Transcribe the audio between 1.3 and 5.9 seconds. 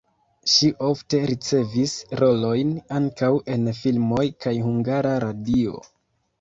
ricevis rolojn ankaŭ en filmoj kaj Hungara Radio.